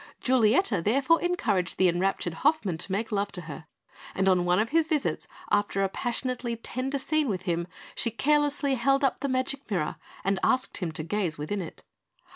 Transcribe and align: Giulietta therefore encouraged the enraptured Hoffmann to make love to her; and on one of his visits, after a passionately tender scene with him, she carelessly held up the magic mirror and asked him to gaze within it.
Giulietta 0.19 0.81
therefore 0.81 1.21
encouraged 1.21 1.77
the 1.77 1.87
enraptured 1.87 2.33
Hoffmann 2.41 2.79
to 2.79 2.91
make 2.91 3.11
love 3.11 3.31
to 3.33 3.41
her; 3.41 3.67
and 4.15 4.27
on 4.27 4.45
one 4.45 4.57
of 4.57 4.69
his 4.71 4.87
visits, 4.87 5.27
after 5.51 5.83
a 5.83 5.89
passionately 5.89 6.55
tender 6.55 6.97
scene 6.97 7.29
with 7.29 7.43
him, 7.43 7.67
she 7.93 8.09
carelessly 8.09 8.73
held 8.73 9.03
up 9.03 9.19
the 9.19 9.29
magic 9.29 9.69
mirror 9.69 9.97
and 10.23 10.39
asked 10.41 10.77
him 10.77 10.91
to 10.93 11.03
gaze 11.03 11.37
within 11.37 11.61
it. 11.61 11.83